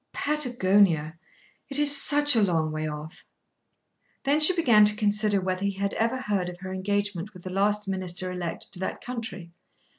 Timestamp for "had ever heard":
5.73-6.49